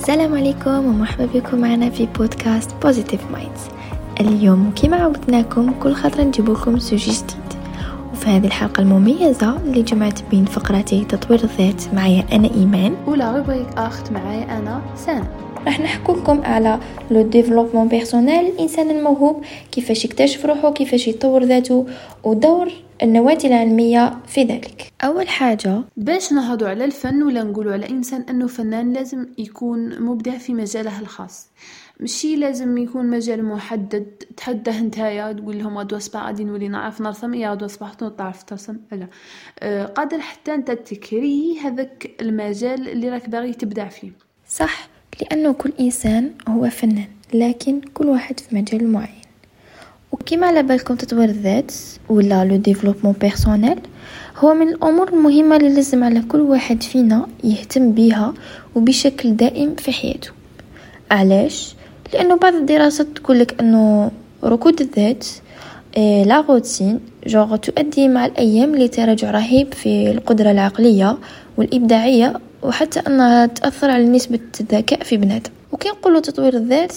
السلام 0.00 0.34
عليكم 0.34 0.86
ومرحبا 0.86 1.26
بكم 1.34 1.58
معنا 1.58 1.90
في 1.90 2.06
podcast 2.18 2.70
Positive 2.82 3.20
Minds 3.32 3.60
اليوم 4.20 4.72
كما 4.82 4.96
عودناكم 4.96 5.72
كل 5.72 5.94
خطرة 5.94 6.22
نجيب 6.22 6.50
لكم 6.50 6.78
sujet 6.78 7.10
جديد. 7.10 7.60
وفي 8.12 8.26
هذه 8.26 8.46
الحلقة 8.46 8.80
المميزة 8.80 9.56
اللي 9.56 9.82
جمعت 9.82 10.18
بين 10.30 10.44
فقرتي 10.44 11.04
تطوير 11.04 11.40
الذات 11.44 11.94
معايا 11.94 12.24
أنا 12.32 12.50
إيمان. 12.54 12.96
و 13.06 13.16
la 13.16 13.36
rubrique 13.36 13.66
art 13.76 14.12
معايا 14.12 14.58
أنا 14.58 14.80
سناء. 14.96 15.28
راح 15.66 15.80
نحكو 15.80 16.12
لكم 16.12 16.40
على 16.44 16.78
le 17.10 17.22
développement 17.22 17.88
personnel 17.88 18.46
الانسان 18.46 18.90
الموهوب 18.90 19.44
كيفاش 19.72 20.04
يكتشف 20.04 20.46
روحه 20.46 20.72
كيفاش 20.72 21.08
يطور 21.08 21.44
ذاته 21.44 21.86
ودور 22.24 22.68
النوادي 23.02 23.46
العلمية 23.46 24.18
في 24.26 24.42
ذلك. 24.42 24.92
أول 25.04 25.28
حاجة 25.28 25.82
باش 25.96 26.32
نهضوا 26.32 26.68
على 26.68 26.84
الفن 26.84 27.22
ولا 27.22 27.42
نقولوا 27.42 27.72
على 27.72 27.88
انسان 27.88 28.22
أنه 28.30 28.46
فنان 28.46 28.92
لازم 28.92 29.26
يكون 29.38 30.02
مبدع 30.02 30.38
في 30.38 30.54
مجاله 30.54 31.00
الخاص. 31.00 31.48
مشي 32.00 32.36
لازم 32.36 32.78
يكون 32.78 33.10
مجال 33.10 33.44
محدد 33.44 34.06
تحده 34.36 34.80
نتايا 34.80 35.32
تقول 35.32 35.58
لهم 35.58 35.78
غدوه 35.78 35.98
صباح 35.98 36.26
غادي 36.26 36.44
نولي 36.44 36.68
نعرف 36.68 37.00
نرسم 37.00 37.34
يا 37.34 37.50
غدوه 37.50 37.68
صباح 37.68 37.92
تعرف 37.94 38.42
ترسم. 38.42 38.76
لا. 38.92 39.06
أه 39.60 39.86
قادر 39.86 40.18
حتى 40.18 40.54
أنت 40.54 40.70
تكري 40.70 41.58
هذاك 41.64 42.10
المجال 42.20 42.88
اللي 42.88 43.08
راك 43.08 43.28
باغي 43.28 43.52
تبدع 43.52 43.88
فيه. 43.88 44.10
صح 44.48 44.88
لأنه 45.20 45.52
كل 45.52 45.72
إنسان 45.80 46.32
هو 46.48 46.70
فنان 46.70 47.08
لكن 47.34 47.80
كل 47.94 48.06
واحد 48.06 48.40
في 48.40 48.56
مجال 48.56 48.92
معين. 48.92 49.19
وكما 50.12 50.46
على 50.46 50.62
بالكم 50.62 50.94
تطوير 50.94 51.28
الذات 51.28 51.72
ولا 52.08 52.44
le 52.44 52.56
développement 52.56 53.14
personnel 53.20 53.78
هو 54.36 54.54
من 54.54 54.68
الأمور 54.68 55.08
المهمة 55.08 55.56
اللي 55.56 55.74
لازم 55.74 56.04
على 56.04 56.20
كل 56.20 56.40
واحد 56.40 56.82
فينا 56.82 57.26
يهتم 57.44 57.92
بيها 57.92 58.34
وبشكل 58.74 59.36
دائم 59.36 59.74
في 59.74 59.92
حياته. 59.92 60.30
علاش؟ 61.10 61.74
لأنه 62.14 62.36
بعض 62.36 62.54
الدراسات 62.54 63.06
تقولك 63.06 63.60
أنه 63.60 64.10
ركود 64.44 64.80
الذات 64.80 65.26
إيه، 65.96 66.24
la 66.24 66.40
routine 66.40 67.00
jour 67.26 67.56
تؤدي 67.56 68.08
مع 68.08 68.26
الأيام 68.26 68.76
لتراجع 68.76 69.30
رهيب 69.30 69.74
في 69.74 70.10
القدرة 70.10 70.50
العقلية 70.50 71.18
والإبداعية 71.56 72.40
وحتى 72.62 73.00
أنها 73.00 73.46
تأثر 73.46 73.90
على 73.90 74.04
نسبة 74.04 74.40
الذكاء 74.60 75.02
في 75.02 75.16
بنادم 75.16 75.50
وكي 75.72 75.88
نقولوا 75.88 76.20
تطوير 76.20 76.54
الذات 76.54 76.94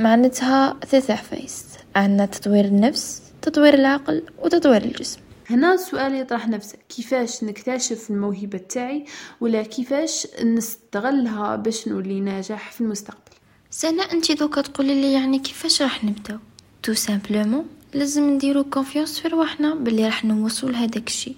معناتها 0.00 0.76
ثلاث 0.90 1.10
عفايس 1.10 1.64
عندنا 1.96 2.26
تطوير 2.26 2.64
النفس 2.64 3.22
تطوير 3.42 3.74
العقل 3.74 4.22
وتطوير 4.38 4.84
الجسم. 4.84 5.20
هنا 5.50 5.74
السؤال 5.74 6.14
يطرح 6.14 6.48
نفسه 6.48 6.78
كيفاش 6.88 7.44
نكتشف 7.44 8.10
الموهبة 8.10 8.58
تاعي 8.58 9.04
ولا 9.40 9.62
كيفاش 9.62 10.26
نستغلها 10.44 11.56
باش 11.56 11.88
نولي 11.88 12.20
ناجح 12.20 12.72
في 12.72 12.80
المستقبل؟ 12.80 13.34
سناء 13.70 14.02
انت 14.12 14.32
دوكا 14.32 14.60
تقولي 14.60 15.00
لي 15.00 15.12
يعني 15.12 15.38
كيفاش 15.38 15.82
راح 15.82 16.04
نبداو 16.04 16.38
tout 16.82 16.92
simplement 16.94 17.66
لازم 17.94 18.30
نديرو 18.30 18.64
confiance 18.64 19.20
في 19.20 19.28
رواحنا 19.28 19.74
باللي 19.74 20.04
راح 20.04 20.24
نوصل 20.24 20.72
لهداك 20.72 21.08
الشيء. 21.08 21.36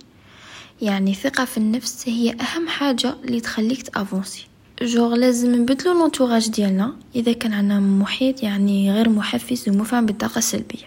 يعني 0.82 1.14
ثقة 1.14 1.44
في 1.44 1.58
النفس 1.58 2.08
هي 2.08 2.36
أهم 2.40 2.68
حاجة 2.68 3.14
اللي 3.24 3.40
تخليك 3.40 3.82
ت 3.82 3.89
avancer. 3.89 4.45
جوغ 4.82 5.14
لازم 5.14 5.54
نبدلو 5.54 5.92
l'entourage 5.92 6.48
ديالنا. 6.48 6.92
إذا 7.14 7.32
كان 7.32 7.52
عندنا 7.52 7.80
محيط 7.80 8.42
يعني 8.42 8.92
غير 8.92 9.08
محفز 9.08 9.68
ومفعم 9.68 10.06
بالطاقة 10.06 10.38
السلبية. 10.38 10.86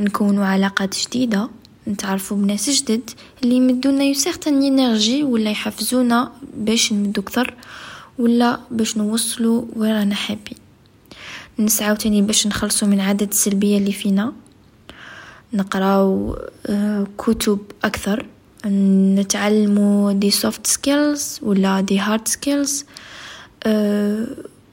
نكونوا 0.00 0.44
علاقات 0.44 0.96
جديدة. 0.98 1.48
نتعرفوا 1.88 2.36
بناس 2.36 2.70
جدد 2.70 3.10
اللي 3.42 3.54
يمدونا 3.54 4.04
une 4.04 4.20
certaine 4.20 4.62
énergie 4.62 5.22
ولا 5.22 5.50
يحفزونا 5.50 6.32
باش 6.56 6.92
نمدو 6.92 7.20
أكثر 7.20 7.54
ولا 8.18 8.60
باش 8.70 8.96
نوصلوا 8.96 9.64
وين 9.76 9.92
رانا 9.92 10.14
حابين. 10.14 10.58
نسعاو 11.58 11.96
تاني 11.96 12.22
باش 12.22 12.46
نخلصوا 12.46 12.88
من 12.88 13.00
هاد 13.00 13.28
السلبية 13.28 13.78
اللي 13.78 13.92
فينا. 13.92 14.32
نقراو 15.52 16.38
آه، 16.66 17.06
كتب 17.18 17.58
أكثر. 17.84 18.26
نتعلموا 18.66 20.12
des 20.12 20.30
soft 20.30 20.66
skills 20.66 21.40
ولا 21.42 21.80
des 21.80 21.98
hard 21.98 22.28
skills 22.28 22.84
أه 23.66 24.26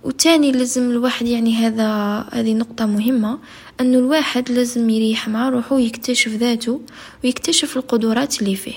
وتاني 0.04 0.52
لازم 0.52 0.92
الواحد 0.92 1.26
يعني 1.28 1.56
هذا 1.56 1.88
هذه 2.34 2.54
نقطة 2.54 2.86
مهمة 2.86 3.40
أنه 3.82 3.98
الواحد 4.00 4.52
لازم 4.52 4.90
يريح 4.90 5.30
مع 5.30 5.50
روحه 5.50 5.76
ويكتشف 5.76 6.32
ذاته 6.32 6.82
ويكتشف 7.24 7.78
القدرات 7.78 8.42
اللي 8.42 8.56
فيه. 8.56 8.76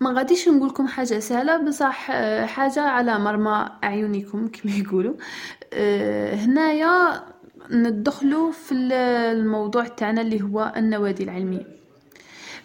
ما 0.00 0.12
غاديش 0.12 0.48
نقول 0.48 0.68
لكم 0.68 0.86
حاجة 0.86 1.18
سهلة 1.18 1.56
بصح 1.56 2.10
آه، 2.10 2.46
حاجة 2.46 2.80
على 2.80 3.18
مرمى 3.18 3.68
أعينكم 3.84 4.48
كما 4.54 4.72
يقولوا. 4.76 5.14
أه 5.72 6.34
هنايا 6.34 7.22
ندخلوا 7.70 8.52
في 8.52 8.74
الموضوع 8.74 9.84
تاعنا 9.86 10.20
اللي 10.20 10.42
هو 10.42 10.72
النوادي 10.76 11.22
العلمية. 11.24 11.81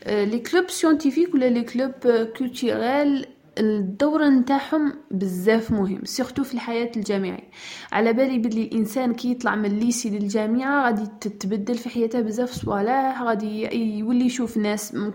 les 0.06 0.40
clubs 0.40 0.70
scientifiques 0.70 1.34
ولا 1.34 1.46
les 1.50 1.64
clubs 1.64 1.92
culturels 2.38 3.26
الدور 3.60 4.28
نتاعهم 4.28 4.94
بزاف 5.12 5.72
مهم 5.72 6.06
surtout 6.06 6.44
في 6.44 6.54
الحياة 6.54 6.92
الجامعية. 6.98 7.50
على 7.92 8.14
بالي 8.14 8.38
بلي 8.40 8.64
الإنسان 8.64 9.14
كي 9.14 9.32
يطلع 9.32 9.56
من 9.56 9.66
ال 9.66 9.73
lycée 9.73 10.10
للجامعة 10.10 10.86
غادي 10.86 11.08
تتبدل 11.22 11.76
في 11.78 11.90
حياته 11.90 12.22
بزاف 12.22 12.52
صوالح 12.52 13.22
غادي 13.22 13.76
يولي 14.00 14.26
يشوف 14.26 14.58
ناس 14.58 14.94
من 14.96 15.12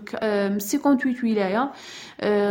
58 0.59 1.31
ولاية. 1.31 1.61
آه، 1.63 1.71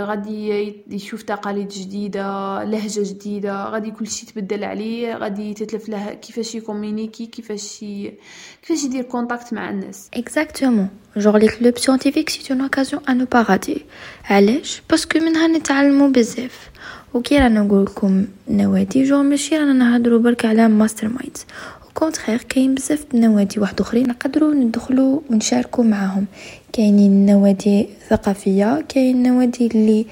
غادي 0.05 0.75
يشوف 0.91 1.23
تقاليد 1.23 1.69
جديدة 1.69 2.65
لهجة 2.65 3.03
جديدة 3.03 3.65
غادي 3.65 3.91
كلشي 3.91 4.27
يتبدل 4.27 4.65
عليه 4.65 5.17
غادي 5.17 5.55
تتلف 5.55 5.89
له 5.89 6.15
كيفاش 6.15 6.55
ي 6.55 6.61
communiquer 6.61 7.27
كيفاش 7.27 7.83
ي... 7.83 8.15
كيفاش 8.63 8.85
يدير 8.85 9.03
contact 9.03 9.53
مع 9.53 9.71
الناس. 9.71 10.09
exactement 10.15 10.89
genre 11.17 11.39
les 11.39 11.49
clubs 11.49 11.79
scientifiques 11.79 12.29
c'est 12.29 12.53
une 12.53 12.61
occasion 12.61 13.03
à 13.09 13.13
ne 13.13 13.25
pas 13.25 13.43
rater 13.43 13.85
علاش 14.25 14.83
parce 14.91 15.08
que 15.08 15.19
منها 15.19 15.47
نتعلمو 15.47 16.09
بزاف. 16.09 16.71
وكي 17.15 17.39
رانا 17.39 17.63
نقول 17.63 17.85
لكم 17.85 18.27
نوادي. 18.49 19.05
جو 19.05 19.23
ماشي 19.23 19.57
رانا 19.57 19.73
نهضروا 19.73 20.19
برك 20.19 20.45
على 20.45 20.69
Master 20.69 21.09
Minds 21.09 21.47
au 21.95 22.04
contraire 22.04 22.43
كاين 22.49 22.75
بزاف 22.75 23.05
النوادي 23.15 23.61
واحد 23.61 23.81
أخرين 23.81 24.09
نقدروا 24.09 24.55
ندخلوا 24.55 25.21
ونشاركوا 25.31 25.85
معاهم. 25.85 26.27
كاينين 26.73 27.27
نوادي 27.27 27.89
ثقافية 28.09 28.85
كاين 28.89 29.23
نوادي 29.23 29.67
اللي 29.67 30.07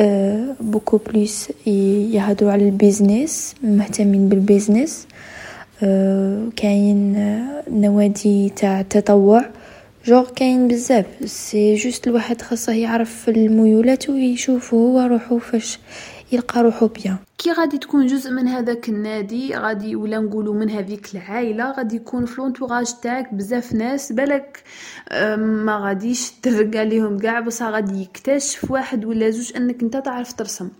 أه 0.00 0.54
beaucoup 0.60 0.96
plus 0.96 1.52
يهضروا 1.66 2.52
على 2.52 2.64
ال 2.64 2.74
business 2.74 3.54
مهتمين 3.62 4.28
بال 4.28 4.42
business. 4.42 5.06
أه 5.82 6.46
كاين 6.56 7.16
نوادي 7.70 8.48
تاع 8.48 8.80
التطوع. 8.80 9.44
جوغ 10.06 10.30
كاين 10.30 10.68
بزاف 10.68 11.06
c'est 11.24 11.74
juste 11.74 12.08
الواحد 12.08 12.42
خاصه 12.42 12.72
يعرف 12.72 13.28
الميولات 13.28 14.10
ويشوف 14.10 14.74
هو 14.74 15.00
روحو 15.00 15.38
فاش 15.38 15.78
يلقى 16.32 16.62
روحو 16.62 16.86
بيان 16.86 17.16
كي 17.38 17.52
غادي 17.52 17.78
تكون 17.78 18.06
جزء 18.06 18.30
من 18.30 18.48
هذاك 18.48 18.88
النادي 18.88 19.56
غادي 19.56 19.96
ولا 19.96 20.18
نقولوا 20.18 20.54
من 20.54 20.70
هذيك 20.70 21.14
العائله 21.14 21.72
غادي 21.72 21.96
يكون 21.96 22.26
في 22.26 22.40
l'entourage 22.40 22.94
تاعك 23.02 23.34
بزاف 23.34 23.72
ناس 23.72 24.12
بالك 24.12 24.62
ما 25.38 25.78
غاديش 25.84 26.30
ترقى 26.30 26.84
ليهم 26.84 27.18
كاع 27.18 27.40
بصح 27.40 27.66
غادي 27.66 28.02
يكتشف 28.02 28.70
واحد 28.70 29.04
ولا 29.04 29.30
زوج 29.30 29.56
انك 29.56 29.82
انت 29.82 29.96
تعرف 29.96 30.32
ترسم 30.32 30.70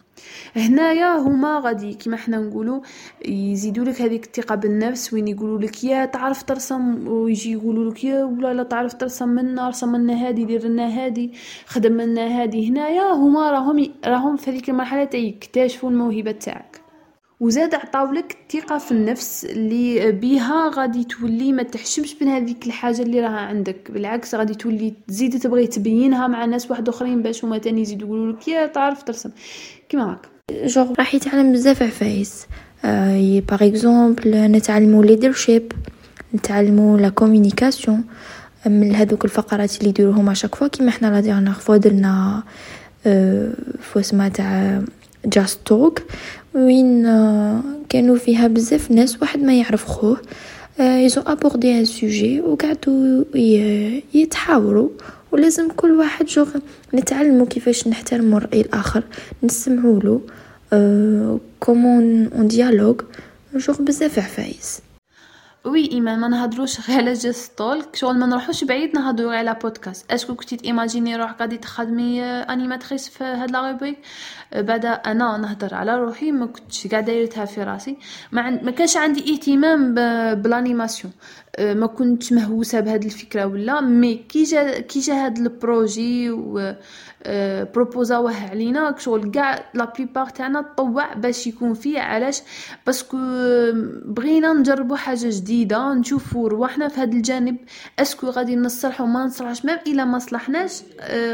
هنايا 0.56 1.16
هما 1.16 1.60
غادي 1.64 1.94
كيما 1.94 2.16
حنا 2.16 2.36
نقولوا 2.38 2.80
يزيدوا 3.28 3.84
لك 3.84 4.02
هذيك 4.02 4.24
الثقة 4.24 4.54
بالنفس 4.54 5.12
وين 5.12 5.28
يقولوا 5.28 5.58
لك 5.58 5.84
يا 5.84 6.04
تعرف 6.04 6.42
ترسم 6.42 7.08
ويجي 7.08 7.52
يقولوا 7.52 7.90
لك 7.90 8.04
يا 8.04 8.24
ولا 8.24 8.54
لا 8.54 8.62
تعرف 8.62 8.94
ترسم 8.94 9.28
منا 9.28 9.68
رسم 9.68 9.96
لنا 9.96 10.28
هادي 10.28 10.44
دير 10.44 10.66
لنا 10.66 10.86
هادي 10.88 11.32
خدم 11.66 12.00
لنا 12.00 12.42
هادي. 12.42 12.68
هنايا 12.70 13.12
هما 13.12 13.50
راهم 13.50 13.92
راهم 14.06 14.36
في 14.36 14.50
هذيك 14.50 14.70
المرحلة 14.70 15.04
تاع 15.04 15.20
يكتشفوا 15.20 15.90
الموهبة 15.90 16.32
تاعك. 16.32 16.73
وزاد 17.40 17.74
عطاولك 17.74 18.36
الثقة 18.42 18.78
في 18.78 18.92
النفس 18.92 19.44
اللي 19.44 20.12
بيها 20.12 20.70
غادي 20.74 21.04
تولي 21.04 21.52
ما 21.52 21.62
تحشمش 21.62 22.16
من 22.22 22.28
هذيك 22.28 22.66
الحاجة 22.66 23.02
اللي 23.02 23.20
راها 23.20 23.40
عندك. 23.40 23.90
بالعكس 23.90 24.34
غادي 24.34 24.54
تولي 24.54 24.94
تزيد 25.08 25.38
تبغي 25.40 25.66
تبينها 25.66 26.26
مع 26.26 26.44
ناس 26.44 26.70
واحد 26.70 26.88
آخرين 26.88 27.22
باش 27.22 27.44
هما 27.44 27.58
تاني 27.58 27.80
يزيدوا 27.82 28.08
يقولوا 28.08 28.32
لك 28.32 28.48
يا 28.48 28.66
تعرف 28.66 29.02
ترسم. 29.02 29.30
كيما 29.88 30.12
هكا 30.12 30.28
جوغ 30.66 30.92
راح 30.98 31.14
يتعلم 31.14 31.52
بزاف 31.52 31.82
عفايس 31.82 32.46
آه 32.84 33.40
par 33.40 33.66
exemple 33.66 34.30
نتعلمو 34.52 35.02
leadership 35.02 35.72
نتعلمو 36.34 36.96
la 36.96 37.08
communication 37.08 38.04
من 38.66 38.94
هذوك 38.94 39.24
الفقرات 39.24 39.78
اللي 39.78 39.88
يديروهم 39.88 40.30
à 40.30 40.34
chaque 40.34 40.54
fois 40.54 40.68
كيما 40.68 40.90
حنا 40.90 41.06
la 41.06 41.20
dernière 41.20 41.52
fois 41.52 41.76
درنا 41.76 42.42
آه 43.06 43.50
fois 43.80 44.28
تاع 44.28 44.82
Just 45.26 45.60
Talk 45.64 46.02
وين 46.54 47.06
آه 47.06 47.62
كانوا 47.88 48.16
فيها 48.16 48.46
بزاف 48.46 48.90
ناس 48.90 49.22
واحد 49.22 49.42
ما 49.42 49.58
يعرف 49.58 49.84
خوه 49.84 50.20
ils 50.80 51.20
ont 51.26 51.44
abordé 51.44 51.78
un 51.78 51.84
sujet 51.84 52.40
وقعدوا 52.40 53.24
يتحاوروا 54.14 54.88
ولازم 55.32 55.68
كل 55.68 55.90
واحد 55.92 56.26
جو 56.26 56.46
نتعلموا 56.94 57.46
كيفاش 57.46 57.88
نحترموا 57.88 58.38
الرأي 58.38 58.60
الآخر 58.60 59.02
نسمعوا 59.42 60.00
له 60.00 60.20
comment 61.60 62.26
on 62.26 62.48
dialogue 62.48 63.00
genre 63.56 63.82
بزاف 63.82 64.18
عفايس. 64.18 64.80
oui 65.64 65.90
ايمان 65.92 66.18
ما 66.18 66.28
نهضروش 66.28 66.90
غير 66.90 66.98
على 66.98 67.12
Just 67.12 67.58
Talk 67.58 67.96
شغل 67.96 68.18
ما 68.18 68.26
نروحوش 68.26 68.64
بعيد 68.64 68.94
نهضرو 68.94 69.30
على 69.30 69.56
podcast 69.62 70.12
est-ce 70.12 70.27
que 70.27 70.34
كنتي 70.34 70.56
ت 70.56 70.63
imaginer 70.63 71.16
روحك 71.16 71.40
غادي 71.40 71.58
تخدمي 71.58 72.22
animatrice 72.24 73.08
في 73.08 73.24
هاد 73.24 73.50
la 73.50 73.70
rubrique 73.70 73.98
بعدا 74.52 74.92
أنا 74.92 75.36
نهضر 75.36 75.74
على 75.74 75.96
روحي 75.96 76.32
ما 76.32 76.46
كنتش 76.46 76.86
قاعدة 76.86 77.06
دايرتها 77.06 77.44
في 77.44 77.62
راسي. 77.62 77.96
ما, 78.32 78.42
عند... 78.42 78.62
ما 78.62 78.70
كانش 78.70 78.96
عندي 78.96 79.32
إهتمام 79.32 79.94
ب... 79.94 79.98
بال 80.42 80.54
animation. 80.54 81.12
ما 81.60 81.86
كنتش 81.86 82.32
مهووسة 82.32 82.80
بهاد 82.80 83.04
الفكرة 83.04 83.46
ولا 83.46 83.80
mais 83.80 84.14
كي 84.14 84.42
جا 84.42 84.80
كي 84.80 85.00
جا 85.00 85.14
هاد 85.14 85.38
ال 85.38 85.51
projet 85.51 86.30
و 86.30 86.74
propos 87.74 88.31
اوه 88.31 88.50
علينا 88.50 88.94
شغل 88.98 89.30
كاع 89.30 89.64
la 89.74 89.84
plupart 89.84 90.28
تاعنا 90.28 90.62
طوع 90.76 91.14
باش 91.14 91.46
يكون 91.46 91.74
فيه 91.74 92.00
علاش؟ 92.00 92.42
parce 92.86 93.05
que 93.05 93.16
بغينا 94.04 94.52
نجربوا 94.52 94.96
حاجة 94.96 95.28
جديدة 95.30 95.94
نشوفوا 95.94 96.48
رواحنا 96.48 96.88
في 96.88 97.00
هذا 97.00 97.12
الجانب. 97.12 97.56
est-ce 97.98 98.17
que 98.17 98.26
غادي 98.26 98.56
نصلحوا 98.56 99.06
ما 99.06 99.24
نصلحش 99.24 99.64
même 99.64 99.78
إلا 99.86 100.04
ما 100.04 100.18
صلحناش 100.18 100.82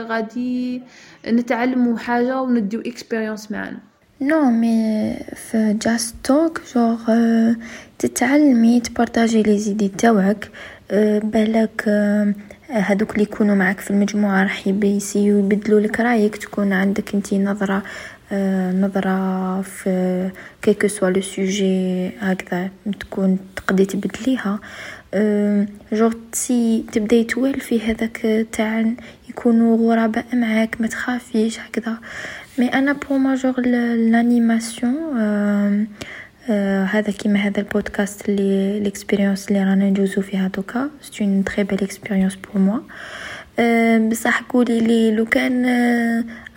غادي 0.00 0.82
نتعلموا 1.26 1.98
حاجة 1.98 2.42
ونديو 2.42 2.80
expérience 2.80 3.50
معنا 3.50 3.89
non 4.20 4.50
mais 4.50 5.16
في 5.36 5.76
Just 5.82 6.14
Talk 6.24 6.60
genre 6.74 6.98
تتعلمي 7.98 8.80
ت 8.80 8.85
partager 8.85 9.27
les 9.27 9.42
idées 9.42 9.88
تاوعك 9.88 10.50
بالك 11.22 11.88
هادوك 12.70 13.12
اللي 13.12 13.22
يكونوا 13.22 13.54
معك 13.54 13.80
في 13.80 13.90
المجموعه 13.90 14.42
راح 14.42 14.66
يبيسيو 14.66 15.38
يبدلوا 15.38 15.80
لك 15.80 16.00
رايك 16.00 16.36
تكون 16.36 16.72
عندك 16.72 17.14
انت 17.14 17.34
نظره 17.34 17.82
نظرة 18.72 19.62
في 19.62 20.30
quel 20.62 20.88
que 20.88 20.98
soit 20.98 21.10
le 21.10 21.20
sujet 21.20 22.08
هكذا 22.18 22.70
تكون 23.00 23.38
تقدي 23.56 23.84
تبدليها 23.84 24.58
جور 25.92 26.14
تسي 26.32 26.84
تبداي 26.92 27.24
توالفي 27.24 27.80
هذاك 27.80 28.46
تاع 28.52 28.92
يكونوا 29.28 29.94
غرباء 29.94 30.24
معاك 30.32 30.80
ما 30.80 30.86
تخافيش 30.86 31.60
هكذا 31.60 31.98
mais 32.58 32.68
أنا 32.68 32.92
pour 32.92 33.18
moi 33.18 33.34
genre 33.34 33.60
l'animation 33.60 34.94
هذا 36.90 37.12
كيما 37.18 37.38
هذا 37.38 37.60
البودكاست 37.60 38.28
اللي 38.28 38.80
l'expérience 38.80 39.48
اللي 39.48 39.64
رانا 39.64 39.90
ندوزو 39.90 40.22
فيها 40.22 40.48
دوكا. 40.48 40.90
c'est 41.02 41.24
une 41.24 41.44
très 41.44 41.64
belle 41.64 41.78
expérience 41.82 42.36
pour 42.36 42.62
moi 42.62 42.78
بصح 44.08 44.42
قولي 44.42 44.80
لي 44.80 45.16
لو 45.16 45.24
كان 45.24 45.64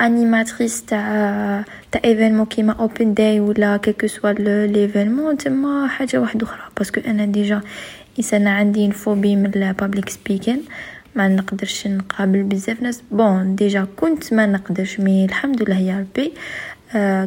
animatrice 0.01 0.85
تاع 0.85 1.63
تاع 1.91 2.01
événement 2.05 2.45
كيما 2.45 2.73
open 2.73 3.13
day 3.13 3.39
ولا 3.39 3.77
quel 3.77 4.07
que 4.07 4.17
soit 4.17 4.31
l'événement 4.67 5.37
تما 5.37 5.87
حاجة 5.87 6.21
واحدة 6.21 6.45
أخرى. 6.45 6.61
parce 6.77 6.92
que 6.92 7.01
أنا 7.07 7.25
déjà 7.25 7.61
إنسانة 8.19 8.49
عندي 8.49 8.91
phobie 8.91 9.35
من 9.35 9.51
ال 9.55 9.63
public 9.63 10.09
speaking 10.09 10.61
ما 11.15 11.27
نقدرش 11.27 11.87
نقابل 11.87 12.43
بزاف 12.43 12.81
ناس. 12.81 13.01
bon 13.11 13.55
déjà 13.55 13.87
كنت 13.95 14.33
ما 14.33 14.45
نقدرش 14.45 14.99
mais 14.99 15.25
الحمد 15.25 15.63
لله 15.63 15.79
يا 15.79 15.99
ربي. 15.99 16.33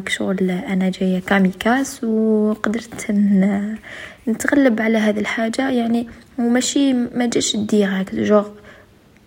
كشغل 0.05 0.51
أنا 0.51 0.89
جاية 0.89 1.19
kamikaze 1.19 2.03
وقدرت 2.03 3.11
نتغلب 4.27 4.81
على 4.81 4.97
هذه 4.97 5.19
الحاجة. 5.19 5.69
يعني 5.69 6.07
وماشي 6.39 6.93
ما 6.93 7.25
جاش 7.25 7.55
direct 7.55 8.15
genre 8.15 8.47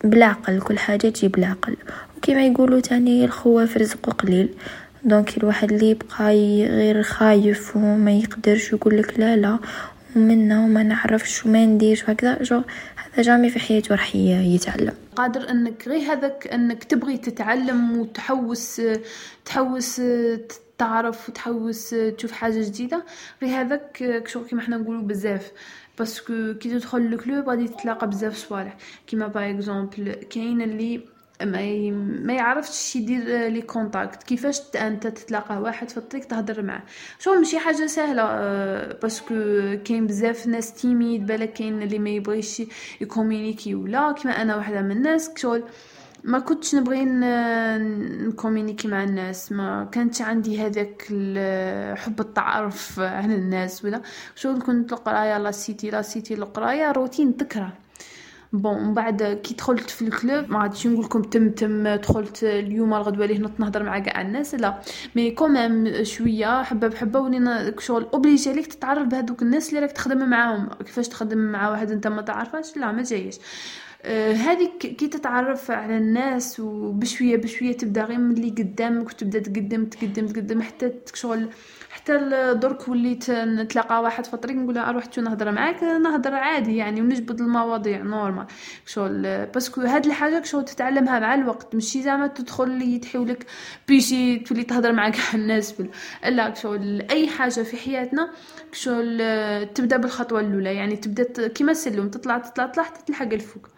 بالعقل 0.04 0.60
كل 0.60 0.78
حاجة 0.78 1.08
تجي 1.08 1.28
بالعقل 1.28 1.76
وكما 2.16 2.46
يقولوا 2.46 2.80
تاني 2.80 3.24
الخوف 3.24 3.76
رزقه 3.76 4.12
قليل. 4.12 4.48
donc 5.04 5.36
الواحد 5.38 5.72
اللي 5.72 5.90
يبقى 5.90 6.26
غير 6.66 7.02
خايف 7.02 7.76
وما 7.76 8.12
يقدرش 8.12 8.72
يقول 8.72 8.98
لك 8.98 9.20
لا 9.20 9.36
لا. 9.36 9.58
ومنا 10.16 10.60
وما 10.64 10.82
نعرفش 10.82 11.46
وما 11.46 11.66
نديرش 11.66 12.02
وهكذا. 12.02 12.42
جو 12.42 12.62
هذا 12.96 13.22
jamais 13.22 13.50
في 13.50 13.58
حياته 13.58 13.94
راح 13.94 14.16
يتعلم. 14.16 14.94
قادر 15.16 15.50
انك 15.50 15.88
غير 15.88 16.12
هذاك 16.12 16.46
انك 16.46 16.84
تبغي 16.84 17.16
تتعلم 17.18 17.98
وتحوس 17.98 18.82
تحوس 19.44 20.02
تعرف 20.78 21.28
وتحوس 21.28 21.94
تشوف 22.18 22.32
حاجة 22.32 22.60
جديدة. 22.64 23.04
غير 23.42 23.60
هذاك 23.60 24.22
شغل 24.26 24.44
كيما 24.46 24.62
حنا 24.62 24.76
نقولوا 24.76 25.02
بزاف. 25.02 25.52
parce 25.98 26.33
que 26.33 26.54
كي 26.60 26.70
تدخل 26.70 27.10
ل 27.10 27.18
club 27.18 27.48
غادي 27.48 27.68
تتلاقى 27.68 28.10
بزاف 28.10 28.36
صوالح. 28.36 28.76
كيما 29.06 29.26
par 29.26 29.50
exemple 29.50 30.12
كاين 30.12 30.62
اللي 30.62 31.00
ما 31.42 31.90
ما 32.24 32.32
يعرفش 32.32 32.96
يدير 32.96 33.48
les 33.48 33.62
contacts 33.62 34.22
كيفاش 34.22 34.60
أنت 34.76 35.06
تتلاقى 35.06 35.60
واحد 35.60 35.88
في 35.88 35.96
الطريق 35.96 36.24
تهضر 36.24 36.62
معاه. 36.62 36.82
شو 37.18 37.34
ماشي 37.34 37.58
حاجة 37.58 37.86
سهلة 37.86 38.24
parce 38.92 39.18
que 39.19 39.34
كاين 39.84 40.06
بزاف 40.06 40.46
ناس 40.46 40.72
timides 40.72 41.26
بالك 41.26 41.52
كاين 41.52 41.82
اللي 41.82 41.98
ما 41.98 42.10
يبغيش 42.10 42.62
ي 43.00 43.06
communiquer 43.06 43.74
ولا 43.74 44.12
كيما 44.12 44.42
أنا 44.42 44.56
واحدة 44.56 44.82
من 44.82 44.90
الناس 44.90 45.30
شغل 45.36 45.64
ما 46.24 46.38
كنتش 46.38 46.74
نبغي 46.74 47.04
ن 48.28 48.33
communiquer 48.33 48.88
مع 48.88 49.04
الناس. 49.04 49.52
ما 49.52 49.88
كانش 49.92 50.22
عندي 50.22 50.66
هذاك 50.66 51.02
حب 51.98 52.20
التعرف 52.20 53.00
على 53.00 53.34
الناس 53.34 53.84
ولا. 53.84 54.00
شغل 54.34 54.62
كنت 54.62 54.92
القراية 54.92 55.38
la 55.38 55.50
cité 55.50 55.90
la 55.90 56.02
cité 56.02 56.34
القراية 56.34 56.92
روتين 56.92 57.36
تكره. 57.36 57.72
bon 58.52 58.82
من 58.82 58.94
بعد 58.94 59.22
كي 59.22 59.54
دخلت 59.54 59.90
في 59.90 60.02
ال 60.02 60.12
club 60.12 60.50
ما 60.50 60.62
غاديش 60.62 60.86
نقول 60.86 61.04
لكم 61.04 61.22
تم 61.22 61.50
تم 61.50 61.88
دخلت 61.88 62.44
اليوم 62.44 62.94
الغدوه 62.94 63.26
ليه 63.26 63.38
نط 63.38 63.60
نهضر 63.60 63.82
مع 63.82 63.98
كاع 63.98 64.20
الناس 64.20 64.54
لا 64.54 64.80
mais 65.16 65.30
quand 65.30 65.71
même 65.71 66.04
شوية 66.04 66.62
حبه 66.62 66.88
بحبه 66.88 67.20
ولينا 67.20 67.74
شغل 67.78 68.08
obligé 68.14 68.50
عليك 68.50 68.66
تتعرف 68.66 69.06
بهذوك 69.06 69.42
الناس 69.42 69.68
اللي 69.68 69.80
راك 69.80 69.92
تخدم 69.92 70.28
معاهم 70.30 70.68
كيفاش 70.68 71.08
تخدم 71.08 71.38
مع 71.38 71.70
واحد 71.70 71.90
انت 71.90 72.06
ما 72.06 72.22
تعرفهاش 72.22 72.76
لا 72.76 72.92
ما 72.92 73.02
جايش 73.02 73.38
آه 74.02 74.32
هذيك 74.32 74.76
كي 74.78 75.08
تتعرف 75.08 75.70
على 75.70 75.96
الناس 75.96 76.60
وبشويه 76.60 77.36
بشويه 77.36 77.76
تبدا 77.76 78.04
غير 78.04 78.18
من 78.18 78.36
اللي 78.36 78.50
قدامك 78.50 79.06
وتبدا 79.06 79.38
تقدم 79.38 79.84
تقدم 79.84 80.26
تقدم 80.26 80.62
حتى 80.62 80.92
شغل 81.14 81.48
حتى 82.00 82.18
درك 82.54 82.88
وليت 82.88 83.30
نتلاقى 83.30 84.02
واحد 84.02 84.26
في 84.26 84.34
الطريق 84.34 84.56
نقول 84.56 84.78
أروح 84.78 85.04
تو 85.04 85.20
نهضر 85.20 85.50
معاك 85.52 85.82
نهضر 85.82 86.34
عادي 86.34 86.76
يعني 86.76 87.00
ونجبد 87.00 87.40
المواضيع 87.40 88.02
normal 88.02 88.46
شغل 88.86 89.46
parce 89.46 89.67
que 89.68 89.80
هاد 89.80 90.06
الحاجة 90.06 90.42
شغل 90.42 90.64
تتعلمها 90.64 91.18
مع 91.18 91.34
الوقت 91.34 91.74
ماشي 91.74 92.02
زعما 92.02 92.26
تدخل 92.26 92.70
لي 92.70 92.94
يتحولك 92.94 93.46
بيشي 93.88 94.38
تولي 94.38 94.64
تهضر 94.64 94.92
مع 94.92 95.08
كاع 95.08 95.34
الناس 95.40 95.74
لا 96.28 96.54
شغل 96.54 97.02
أي 97.10 97.28
حاجة 97.28 97.62
في 97.62 97.76
حياتنا 97.76 98.30
شغل 98.72 99.18
تبدأ 99.74 99.96
بالخطوة 99.96 100.40
الأولى 100.40 100.74
يعني 100.74 100.96
تبدأ 100.96 101.48
كيما 101.48 101.74
سلم 101.74 102.08
تطلع 102.08 102.38
تطلع 102.38 102.66
تطلع 102.66 102.84
حتى 102.84 103.00
تلحق 103.06 103.32
الفوق. 103.32 103.68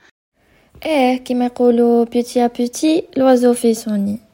إيه 0.87 1.17
كيما 1.17 1.45
يقولوا 1.47 2.05
petit 2.05 2.45
à 2.45 2.47
petit 2.47 3.05
l'oiseau 3.17 3.55
fait 3.55 3.75
son 3.75 3.99
nid. 3.99 4.32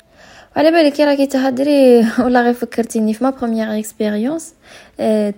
على 0.59 0.71
بالك 0.71 0.93
كي 0.93 1.05
راكي 1.05 1.27
تهضري 1.27 1.99
ولا 2.25 2.43
غير 2.43 2.55
فكرتيني 2.55 3.15
في 3.15 3.25
ma 3.25 3.31
première 3.31 3.79
expérience 3.79 4.55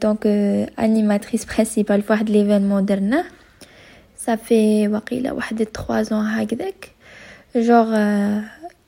donc 0.02 0.26
animatrice 0.78 1.44
principale 1.44 2.02
فواحد 2.02 2.30
l'événement 2.30 2.84
درناه 2.84 3.24
صافي 4.18 4.88
وقيله 4.88 5.32
واحد 5.32 5.62
3 5.62 6.02
زون 6.02 6.26
هكذاك. 6.26 6.88
جوغ 7.56 7.96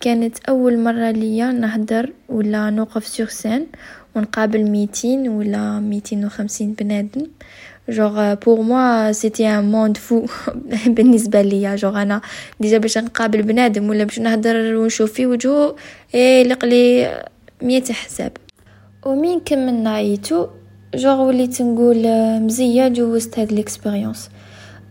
كانت 0.01 0.39
أول 0.49 0.79
مرة 0.79 1.11
ليا 1.11 1.53
نهضر 1.53 2.13
ولا 2.29 2.71
نوقف 2.71 3.07
sur 3.07 3.29
scène 3.29 3.67
ونقابل 4.17 4.71
ميتين 4.71 5.29
ولا 5.29 5.81
ميتين 5.81 6.25
وخمسين 6.25 6.73
بنادم. 6.73 7.27
genre 7.89 8.35
pour 8.35 8.61
moi 8.61 9.13
c'était 9.13 9.49
un 9.49 9.71
monde 9.71 9.97
fou 9.97 10.27
بالنسبة 10.87 11.43
ليا 11.43 11.77
جوغ 11.77 12.03
أنا 12.03 12.21
déjà 12.61 12.79
باش 12.79 12.99
نقابل 12.99 13.43
بنادم 13.43 13.89
ولا 13.89 14.05
باش 14.05 14.19
نهضر 14.19 14.77
ونشوف 14.77 15.13
في 15.13 15.27
وجهه 15.27 15.77
إيه 16.15 16.45
لقلي 16.45 17.15
مية 17.63 17.85
حساب. 17.85 18.33
ومين 19.07 19.41
كملنا 19.41 19.91
عيتو 19.91 20.47
جوغ 20.95 21.21
وليت 21.21 21.63
نقول 21.63 22.03
مزيه 22.41 22.89
جوزت 22.89 23.39
هاد 23.39 23.53
l'expérience 23.53 24.31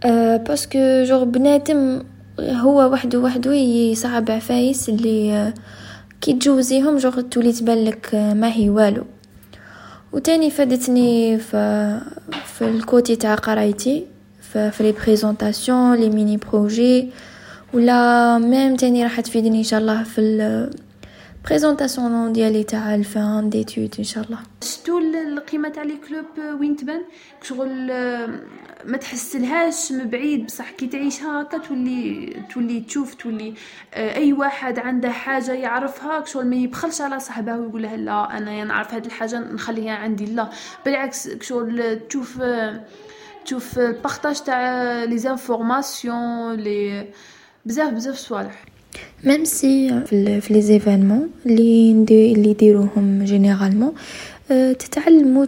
أه 0.06 0.38
parce 0.38 0.79
que 0.79 1.04
genre 1.04 1.24
بنادم 1.24 2.04
هو 2.40 2.92
وحده 2.94 3.20
وحده 3.20 3.54
يصعب 3.54 4.32
عفايس 4.32 4.90
اللي 4.90 5.54
كي 6.22 6.34
تجوزيهم 6.34 6.98
جوغ 6.98 7.22
تولي 7.22 7.52
تبانلك 7.52 8.16
ما 8.16 8.54
هي 8.54 8.70
والو. 8.70 9.04
وتاني 10.14 10.52
فادتني 10.52 11.38
في 11.38 12.00
في 12.46 12.62
ال 12.66 12.76
côté 12.76 13.16
تاع 13.16 13.36
قرايتي 13.36 14.06
في, 14.42 14.72
في 14.72 14.84
les 14.84 14.92
présentations 14.92 15.96
les 15.96 16.10
mini-projets. 16.10 17.10
ولا 17.74 18.38
même 18.38 18.76
تاني 18.76 19.04
راح 19.04 19.20
تفيدني 19.20 19.58
إن 19.58 19.64
شاء 19.64 19.80
الله 19.80 20.04
في 20.04 20.22
ال 21.42 21.49
présentation 21.49 22.34
ديالي 22.34 22.64
تاع 22.64 22.96
ال 22.96 23.09
fin 23.09 23.50
d'études 23.50 23.96
إن 24.00 24.04
شاء 24.04 24.24
الله. 24.24 24.40
شتو 24.64 25.00
القيمة 25.00 25.70
تاع 25.70 25.84
les 25.84 25.98
clubs 26.08 26.60
وين 26.60 26.76
تبان 26.76 27.02
شغل 27.44 27.92
ما 28.86 28.98
تحسلهاش 28.98 29.92
من 29.92 30.10
بعيد 30.10 30.46
بصح 30.46 30.72
كي 30.72 30.88
تعيشها 30.88 31.42
هكا 31.42 31.58
تولي 32.54 32.80
تشوف 32.88 33.14
تولي 33.14 33.54
آه، 33.94 34.16
أي 34.16 34.34
واحد 34.34 34.80
عنده 34.80 35.10
حاجة 35.12 35.54
يعرفها 35.54 36.26
شغل 36.26 36.48
ما 36.48 36.56
يبخلش 36.56 37.02
على 37.02 37.20
صاحبه 37.20 37.58
ويقول 37.58 37.84
له 37.84 37.96
لا 37.96 38.38
أنا 38.38 38.64
نعرف 38.64 38.94
هذه 38.94 39.06
الحاجة 39.06 39.40
نخليها 39.40 39.92
عندي 39.92 40.26
لا. 40.26 40.50
بالعكس 40.86 41.30
شغل 41.42 42.00
تشوف 42.00 42.42
تشوف 43.46 43.80
ال 43.80 43.88
partage 43.88 44.42
تاع 44.42 45.04
les 45.04 45.18
informations 45.18 46.54
لي 46.56 47.06
بزاف 47.66 47.94
بزاف 47.94 48.16
صوالح. 48.16 48.66
même 49.24 49.46
si 49.46 50.02
في 50.06 50.42
les 50.50 50.62
événements 50.62 51.30
اللي 51.46 51.92
اللي 52.12 52.50
يديروهم 52.50 53.24
généralement 53.24 53.94
تتعلموا 54.50 55.46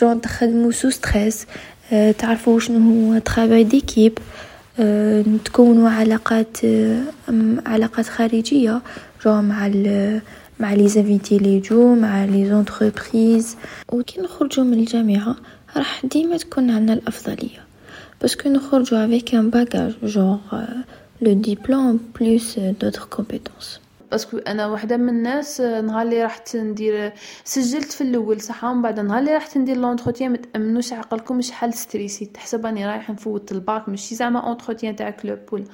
جو 0.00 0.18
تخدموا 0.18 0.70
sous 0.70 0.90
stress 0.90 1.46
تعرفوا 2.18 2.60
شنو 2.60 3.12
هو 3.12 3.18
travail 3.18 3.64
d'équipe 3.64 4.18
تكونوا 5.44 5.90
علاقات 5.90 6.56
علاقات 7.66 8.06
خارجية 8.06 8.82
جو 9.24 9.42
مع 9.42 9.68
مع 10.60 10.74
les 10.74 10.88
invités 10.88 11.38
لي 11.38 11.60
جو 11.60 11.94
مع 11.94 12.24
les 12.24 12.48
entreprises 12.48 13.56
وكي 13.92 14.20
نخرجوا 14.20 14.64
من 14.64 14.78
الجامعة 14.78 15.36
راح 15.76 16.06
ديما 16.06 16.36
تكون 16.36 16.70
عندنا 16.70 16.92
الأفضلية. 16.92 17.64
parce 18.20 18.38
que 18.38 18.48
نخرجوا 18.48 19.04
avec 19.04 19.34
un 19.34 19.50
bagage 19.50 19.92
genre 20.04 20.38
le 21.22 21.32
diplôme 21.32 22.00
plus 22.20 22.58
d'autres 22.58 23.04
compétences 23.10 23.80
parce 24.14 24.29
que 24.29 24.38
أنا 24.38 24.66
وحدة 24.66 24.96
من 24.96 25.08
الناس 25.08 25.60
نهار 25.60 26.02
اللي 26.02 26.24
رحت 26.24 26.56
ندير 26.56 27.12
سجلت 27.44 27.92
في 27.92 28.00
الأول 28.00 28.40
صح 28.40 28.64
من 28.64 28.82
بعد 28.82 29.00
نهار 29.00 29.18
اللي 29.18 29.36
رحت 29.36 29.58
ندير 29.58 29.76
l'entretien 29.76 30.30
ما 30.30 30.36
تأمنوش 30.36 30.92
عقلكم 30.92 31.40
شحال 31.40 31.74
stressée 31.74 32.26
تحسب 32.26 32.66
راني 32.66 32.86
رايح 32.86 33.10
نفوت 33.10 33.52
الباك 33.52 33.88
ماشي 33.88 34.14
زعما 34.14 34.40
entretien 34.48 34.96
تاع 34.96 35.10
club 35.10 35.38
ولا 35.52 35.64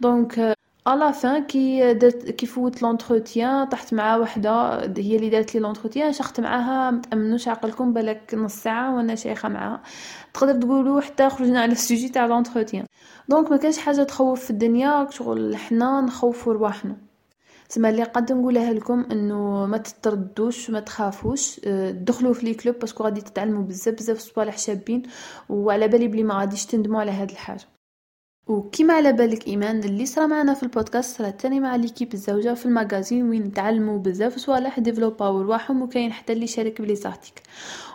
donc 0.00 0.54
à 0.88 0.95
la 0.95 1.10
fin 1.10 1.44
كي 1.44 1.94
درت 1.94 2.30
كي 2.30 2.46
فوت 2.46 2.82
l'entretien 2.82 3.64
طحت 3.68 3.94
مع 3.94 4.16
وحدة 4.16 4.80
هي 4.96 5.16
اللي 5.16 5.30
دارت 5.30 5.54
لي 5.54 5.60
l'entretien 5.60 6.12
شخت 6.12 6.40
معاها 6.40 6.90
متامنوش 6.90 7.48
عقلكم 7.48 7.92
بالك 7.92 8.34
نص 8.34 8.54
ساعة 8.54 8.96
وأنا 8.96 9.14
شيخة 9.14 9.48
معاها. 9.48 9.82
تقدر 10.34 10.60
تقولوا 10.62 11.00
حتى 11.00 11.30
خرجنا 11.30 11.60
على 11.60 11.72
ال 11.72 11.78
sujet 11.78 12.08
تاع 12.08 12.26
l'entretien 12.26 12.86
donc 13.28 13.50
ما 13.50 13.56
كانش 13.56 13.78
حاجة 13.78 14.02
تخوف 14.02 14.44
في 14.44 14.50
الدنيا 14.50 15.06
شغل 15.10 15.56
حنا 15.56 16.00
نخوفوا 16.00 16.52
رواحنا. 16.52 17.09
تما 17.70 17.88
اللي 17.90 18.02
قد 18.02 18.32
نقولها 18.32 18.72
لكم 18.72 19.06
إنه 19.12 19.66
ما 19.66 19.78
تتردوش 19.78 20.70
ما 20.70 20.80
تخافوش. 20.80 21.60
دخلوا 21.90 22.34
في 22.34 22.46
les 22.46 22.54
clubs 22.54 22.78
parce 22.78 22.94
que 22.94 23.04
غادي 23.04 23.20
تتعلموا 23.20 23.62
بزاف 23.62 23.94
بزاف 23.94 24.18
صوالح 24.18 24.58
شابين 24.58 25.02
وعلى 25.48 25.88
بالي 25.88 26.08
بلي 26.08 26.22
ما 26.22 26.34
غاديش 26.40 26.66
تندموا 26.66 27.00
على 27.00 27.10
هاد 27.10 27.30
الحاجة. 27.30 27.66
وكيما 28.50 28.94
على 28.94 29.12
بالك 29.12 29.46
إيمان 29.46 29.78
اللي 29.78 30.06
صرا 30.06 30.26
معنا 30.26 30.54
في 30.54 30.62
البودكاست 30.62 31.18
صرا 31.18 31.30
تاني 31.30 31.60
مع 31.60 31.76
l'équipe 31.76 32.14
الزوجة 32.14 32.54
في 32.54 32.66
ال 32.66 32.73
magazine 32.73 33.28
وين 33.28 33.42
نتعلموا 33.42 33.98
بزاف 33.98 34.36
صوالح 34.38 34.78
développé 34.78 35.34
او 35.34 35.40
رواحهم 35.40 35.82
وكاين 35.82 36.12
حتى 36.12 36.32
اللي 36.32 36.46
شارك 36.46 36.82
ب 36.82 36.94
les 36.94 37.07
articles 37.07 37.42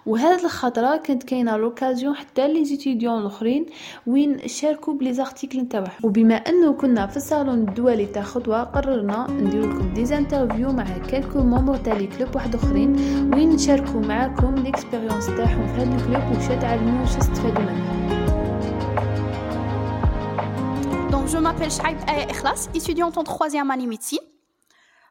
وهذه 0.06 0.46
الخطرة 0.46 0.98
كانت 0.98 1.24
كاينة 1.24 1.58
l'occasion 1.58 2.16
حتى 2.16 2.54
les 2.54 2.66
étudiants 2.66 3.22
الأخرين 3.22 3.66
وين 4.08 4.48
شاركوا 4.48 4.94
ب 4.94 5.14
les 5.14 5.26
articles 5.26 5.60
نتاعهم 5.60 5.90
وبما 6.04 6.36
أنه 6.36 6.74
كنا 6.74 7.08
في 7.08 7.18
الصالون 7.18 7.60
الدولي 7.60 8.06
تاع 8.06 8.24
خطوة 8.24 8.64
قررنا 8.64 9.28
ندير 9.32 9.62
لكم 9.70 9.94
des 9.94 10.18
interviews 10.18 10.72
مع 10.72 10.98
quelques 10.98 11.40
membres 11.44 11.78
تاع 11.78 11.98
les 11.98 12.08
clubs 12.08 12.36
واحد 12.36 12.56
أخرين 12.56 12.96
وين 13.34 13.50
نشاركوا 13.50 14.02
معاكم 14.02 14.56
l'expérience 14.56 15.26
تاعهم 15.26 15.68
في 15.68 15.82
هذا 15.82 15.96
ال 15.96 16.04
club 16.04 16.38
وش 16.38 16.48
تعلموا 16.62 17.04
وش 17.04 17.18
استفادوا 17.18 17.62
منها. 17.62 18.25
Donc, 21.26 21.34
je 21.34 21.40
m'appelle 21.40 21.72
Shaib 21.72 21.98
Aya 22.08 22.30
Ikhlas, 22.30 22.70
étudiante 22.76 23.18
en 23.18 23.24
troisième 23.24 23.72
année 23.72 23.88
médecine, 23.88 24.20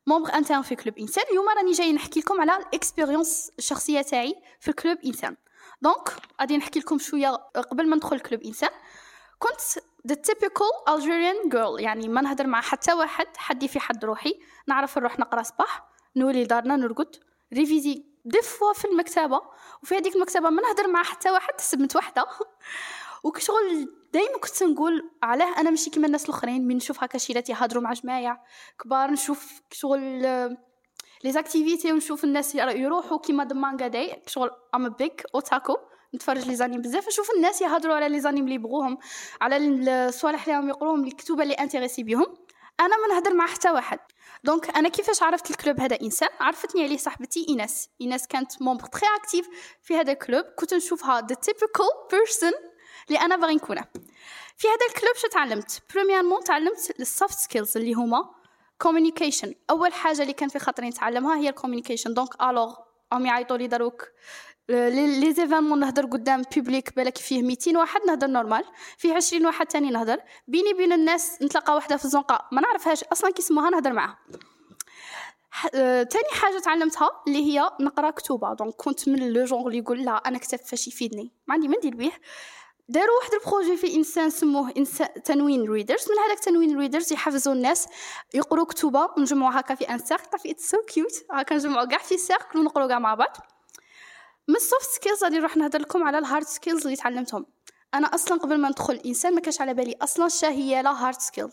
membre 0.06 0.32
interne 0.32 0.62
في 0.62 0.76
كلوب 0.76 0.98
انسان 0.98 1.24
اليوم 1.30 1.48
راني 1.56 1.72
جاي 1.72 1.92
نحكي 1.92 2.20
لكم 2.20 2.40
على 2.40 2.56
ال 2.56 2.65
expérience 2.65 3.52
الشخصيه 3.58 4.02
تاعي 4.02 4.34
في 4.60 4.72
club 4.72 4.98
انسان 5.06 5.36
donc 5.82 6.16
غادي 6.40 6.56
نحكي 6.56 6.80
لكم 6.80 6.98
شوية 6.98 7.30
قبل 7.70 7.88
ما 7.88 7.96
ندخل 7.96 8.20
club 8.20 8.42
انسان 8.42 8.70
كنت 9.38 9.60
the 10.12 10.16
typical 10.30 10.94
Algerian 10.94 11.50
girl 11.50 11.80
يعني 11.80 12.08
ما 12.08 12.20
نهضر 12.20 12.46
مع 12.46 12.60
حتى 12.60 12.92
واحد 12.92 13.26
حدي 13.36 13.68
في 13.68 13.80
حد 13.80 14.04
روحي 14.04 14.40
نعرف 14.68 14.98
نروح 14.98 15.18
نقرا 15.18 15.42
صباح 15.42 15.88
نولي 16.16 16.44
دارنا 16.44 16.76
نرقد 16.76 17.16
réviser 17.52 18.04
des 18.24 18.42
fois 18.42 18.72
في 18.72 18.84
المكتبه 18.84 19.40
وفي 19.82 19.96
هذيك 19.96 20.16
المكتبه 20.16 20.50
ما 20.50 20.62
نهضر 20.62 20.88
مع 20.88 21.02
حتى 21.02 21.30
واحد 21.30 21.60
سبت 21.60 21.96
وحده 21.96 22.26
وكشغل 23.24 24.03
دائما 24.14 24.38
كنت 24.38 24.62
نقول 24.62 25.10
علاه 25.22 25.60
أنا 25.60 25.70
ماشي 25.70 25.90
كيما 25.90 26.06
الناس 26.06 26.24
الأخرين 26.24 26.66
من 26.66 26.76
نشوف 26.76 27.02
هكا 27.04 27.18
شيرات 27.18 27.48
يهضروا 27.48 27.82
مع 27.82 27.92
جماعة 27.92 28.44
كبار 28.82 29.10
نشوف 29.10 29.62
شغل 29.72 30.00
les 31.24 31.32
activités 31.32 31.92
ونشوف 31.92 32.24
الناس 32.24 32.54
يروحوا 32.54 33.18
كيما 33.18 33.44
the 33.44 33.61
manga 33.61 33.88
day 33.88 34.22
شغل 34.26 34.50
I'm 34.74 34.88
big 34.88 35.22
otaku 35.34 35.76
نتفرج 36.14 36.48
les 36.48 36.54
animes 36.54 36.80
بزاف 36.80 37.08
نشوف 37.08 37.30
الناس 37.36 37.62
يهضروا 37.62 37.94
على 37.94 38.08
les 38.08 38.20
animes 38.20 38.44
اللي 38.44 38.54
يبغوهم 38.54 38.98
على 39.40 39.56
الصوالح 39.56 40.48
اللي 40.48 40.58
هم 40.58 40.68
يقروهم 40.68 41.04
الكتب 41.04 41.40
اللي 41.40 41.54
intéressés 41.54 42.02
بهم 42.02 42.26
أنا 42.80 42.96
ما 42.96 43.14
نهضر 43.14 43.34
مع 43.34 43.46
حتى 43.46 43.70
واحد. 43.70 43.98
donc 44.44 44.76
أنا 44.76 44.88
كيفاش 44.88 45.22
عرفت 45.22 45.50
ال 45.50 45.56
club 45.56 45.80
هذا 45.80 45.98
إنسان؟ 46.02 46.28
عرفتني 46.40 46.84
عليه 46.84 46.96
صاحبتي 46.96 47.46
ايناس 47.48 47.88
ايناس 48.00 48.26
كانت 48.26 48.62
membre 48.62 48.86
très 48.86 49.06
active 49.16 49.48
في 49.82 49.96
هذا 49.96 50.12
ال 50.12 50.17
club. 50.17 50.44
كنت 50.44 50.74
نشوفها 50.74 51.20
the 51.20 51.34
typical 51.34 51.86
person 52.10 52.52
اللي 53.08 53.20
أنا 53.20 53.36
باغي 53.36 53.54
نكونه 53.54 53.84
في 54.56 54.68
هذا 54.68 54.86
ال 54.88 54.93
club 54.93 55.14
شو 55.16 55.28
تعلمت؟ 55.28 55.82
premièrement 55.94 56.44
تعلمت 56.44 56.94
ال 57.00 57.08
soft 57.08 57.38
skills 57.38 57.76
اللي 57.76 57.94
هما 57.94 58.30
communication 58.78 59.54
أول 59.70 59.92
حاجة 59.92 60.22
اللي 60.22 60.32
كان 60.32 60.48
في 60.48 60.58
خاطري 60.58 60.88
نتعلمها 60.88 61.36
هي 61.36 61.48
ال 61.48 61.53
communication 61.53 62.14
donc 62.14 62.42
alors 62.42 62.74
هم 63.12 63.26
يعيطوا 63.26 63.56
لي 63.56 63.66
دروك 63.66 64.08
les 64.68 65.32
événements 65.32 65.80
نهضر 65.80 66.06
قدام 66.06 66.42
public 66.56 66.96
بالك 66.96 67.18
فيه 67.18 67.42
200 67.42 67.78
واحد 67.78 68.00
نهضر 68.06 68.26
normal 68.26 68.64
فيه 68.98 69.14
20 69.14 69.46
واحد 69.46 69.66
تاني 69.66 69.90
نهضر. 69.90 70.18
بيني 70.48 70.72
بين 70.72 70.92
الناس 70.92 71.42
نتلاقى 71.42 71.76
وحده 71.76 71.96
في 71.96 72.04
الزنقة 72.04 72.48
ما 72.52 72.60
نعرفهاش 72.60 73.04
أصلا 73.04 73.32
كي 73.32 73.38
اسمها 73.42 73.70
نهضر 73.70 73.92
معاها. 73.92 74.18
تاني 76.04 76.28
حاجة 76.32 76.58
تعلمتها 76.58 77.10
اللي 77.26 77.38
هي 77.38 77.70
نقرأ 77.80 78.10
كتوبه 78.10 78.54
donc 78.54 78.74
كنت 78.74 79.08
من 79.08 79.32
le 79.32 79.44
genre 79.44 79.66
اللي 79.66 79.78
يقول 79.78 80.04
لا 80.04 80.12
أنا 80.16 80.38
كتاب 80.38 80.60
فاش 80.60 80.88
يفيدني. 80.88 81.32
ما 81.46 81.54
عندي 81.54 81.68
ما 81.68 81.76
ندير 81.76 81.94
بيه. 81.94 82.12
داروا 82.88 83.16
واحد 83.18 83.34
ال 83.34 83.40
projet 83.40 83.76
في 83.76 83.96
إنسان 83.96 84.30
سموه 84.30 84.72
إنسان 84.76 85.22
تنوين 85.24 85.70
ريدرز 85.70 86.10
من 86.10 86.18
هذاك 86.18 86.38
تنوين 86.44 86.78
ريدرز 86.78 87.12
يحفزوا 87.12 87.52
الناس 87.52 87.88
يقروا 88.34 88.64
كتوبة 88.64 89.08
ونجمعوا 89.16 89.60
هكا 89.60 89.74
في 89.74 89.84
un 89.84 89.98
cercle 89.98 90.24
تعرفي 90.24 90.50
it's 90.50 90.70
so 90.70 90.82
cute 90.82 91.12
هكا 91.30 91.54
نجمعوا 91.54 91.84
كاع 91.84 91.98
في 91.98 92.16
cercle 92.16 92.58
ونقروا 92.58 92.88
كاع 92.88 92.98
مع 92.98 93.14
بعض. 93.14 93.36
من 94.48 94.56
ال 94.56 94.63
soft 94.63 94.90
skills 94.90 95.24
غادي 95.24 95.38
نروح 95.38 95.56
نهضر 95.56 95.78
لكم 95.78 96.04
على 96.04 96.18
ال 96.18 96.24
hard 96.24 96.46
skills 96.46 96.84
اللي 96.84 96.96
تعلمتهم. 96.96 97.46
أنا 97.94 98.14
أصلا 98.14 98.38
قبل 98.38 98.58
ما 98.58 98.68
ندخل 98.68 98.94
الإنسان 98.94 99.34
ما 99.34 99.40
كانش 99.40 99.60
على 99.60 99.74
بالي 99.74 99.96
أصلا 100.02 100.28
شا 100.28 100.48
هي 100.48 100.82
la 100.82 100.90
hard 100.90 101.20
skill 101.20 101.48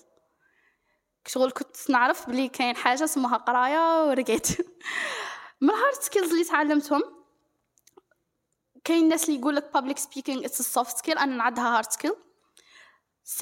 شغل 1.27 1.51
كنت 1.51 1.89
نعرف 1.89 2.29
بلي 2.29 2.47
كاين 2.47 2.75
حاجة 2.75 3.03
اسمها 3.03 3.38
قراية 3.38 4.07
ورقيت. 4.07 4.47
من 5.61 5.69
ال 5.69 5.74
hard 5.74 5.93
skills 6.01 6.31
اللي 6.31 6.43
تعلمتهم 6.43 7.20
كاين 8.83 9.03
الناس 9.03 9.29
اللي 9.29 9.39
يقول 9.39 9.55
لك 9.55 9.71
public 9.77 9.97
speaking 10.00 10.45
it's 10.45 10.61
a 10.61 10.65
soft 10.79 10.97
skill 10.97 11.17
أنا 11.17 11.35
نعدها 11.35 11.81
hard 11.81 11.85
skill. 11.85 12.15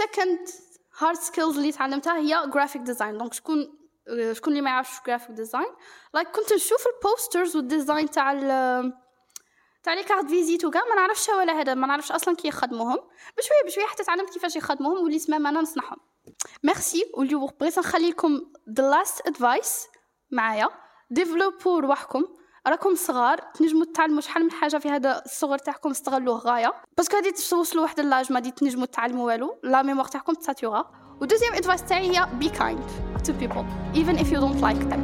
Second 0.02 0.50
hard 1.00 1.18
skills 1.18 1.58
اللي 1.58 1.72
تعلمتها 1.72 2.18
هي 2.18 2.52
graphic 2.52 2.80
design. 2.80 3.18
donc 3.18 3.34
شكون 3.34 3.80
شكون 4.32 4.54
اللي 4.54 4.62
ما 4.62 4.70
يعرفش 4.70 4.98
graphic 4.98 5.36
design 5.36 5.70
like 6.18 6.28
كنت 6.36 6.54
نشوف 6.54 6.84
ال 6.88 6.96
posters 6.96 7.56
وال 7.56 7.69
design 7.69 8.10
تاع 8.10 8.32
ال 8.32 8.94
تاع 9.84 9.94
les 9.94 10.04
cartes 10.04 10.26
visite 10.26 10.66
وكاع 10.66 10.82
ما 10.90 10.96
نعرفش 10.96 11.30
ولا 11.30 11.54
هذا 11.54 11.74
ما 11.74 11.88
نعرفش 11.88 12.12
أصلا 12.12 12.36
كي 12.36 12.48
يخدموهم. 12.48 12.98
بشوية 13.38 13.64
بشوية 13.66 13.86
حتى 13.86 14.04
تعلمت 14.04 14.30
كيفاش 14.30 14.56
يخدموهم 14.56 15.04
وليت 15.04 15.24
تمام 15.24 15.48
أنا 15.48 15.62
نصنعهم 15.62 15.98
ميرسي 16.64 17.12
واليوم 17.14 17.50
بغيت 17.60 17.80
نخلي 17.80 18.10
لكم 18.10 18.40
the 18.70 18.84
last 18.84 19.32
advice 19.32 19.88
معايا. 20.32 20.70
développوا 21.12 21.82
رواحكم 21.82 22.26
راكم 22.70 22.96
صغار 22.96 23.38
تنجموا 23.54 23.86
تتعلموا 23.86 24.22
شحال 24.22 24.44
من 24.44 24.52
حاجة 24.52 24.78
في 24.78 24.90
هذا 24.90 25.22
الصغر 25.26 25.58
تاعكم 25.58 25.90
استغلوه 25.90 26.38
غاية. 26.38 26.74
parce 26.98 27.09
que 27.09 27.16
غادي 27.16 27.32
توصلوا 27.32 27.84
واحد 27.84 28.00
l'âge 28.00 28.32
ما 28.32 28.40
تنجموا 28.40 28.86
تتعلموا 28.86 29.28
والو. 29.28 29.60
la 29.64 29.82
mémoire 29.82 30.06
تاعكم 30.06 30.34
تساتيوغا 30.34 30.86
و 31.22 31.25
deuxième 31.25 31.54
advice 31.54 31.84
تاعي 31.84 32.18
هي 32.18 32.28
be 32.34 32.50
kind 32.50 32.80
to 33.26 33.34
people 33.34 33.66
even 33.94 34.20
if 34.20 34.28
you 34.28 34.40
don't 34.40 34.62
like 34.64 34.92
them. 34.92 35.02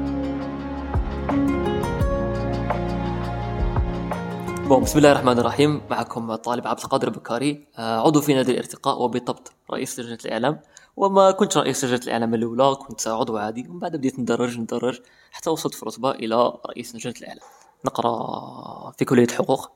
bon 4.68 4.84
بسم 4.84 4.98
الله 4.98 5.12
الرحمن 5.12 5.40
الرحيم 5.40 5.82
معكم 5.90 6.32
الطالب 6.32 6.68
عبد 6.68 6.80
القادر 6.80 7.10
بكاري 7.10 7.68
عضو 7.78 8.22
في 8.22 8.34
نادي 8.34 8.52
الارتقاء 8.52 9.02
وبالضبط 9.02 9.52
رئيس 9.72 10.00
لجنه 10.00 10.18
الاعلام 10.26 10.60
وما 10.98 11.32
كنت 11.32 11.58
رئيس 11.58 11.86
لجنة 11.86 12.00
الإعلام 12.04 12.34
الأولى 12.34 12.76
كنت 12.76 13.08
عضو 13.08 13.38
عادي. 13.38 13.68
ومن 13.70 13.80
بعد 13.80 13.96
بديت 13.96 14.20
ندرج 14.20 14.60
ندرج 14.60 15.00
حتى 15.32 15.50
وصلت 15.50 15.74
في 15.76 15.86
رتبه 15.86 16.12
إلى 16.12 16.54
رئيس 16.66 16.96
لجنة 16.96 17.14
الإعلام. 17.22 17.46
نقرأ 17.86 18.92
في 18.92 19.06
كلية 19.06 19.28
حقوق 19.28 19.72